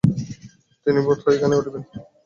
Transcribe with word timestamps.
তিনি 0.85 0.99
বোধ 1.05 1.19
হয় 1.23 1.35
এখনই 1.37 1.57
উঠিবেন। 1.59 1.83